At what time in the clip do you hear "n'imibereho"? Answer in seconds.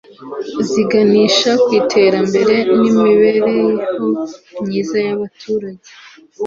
2.79-3.63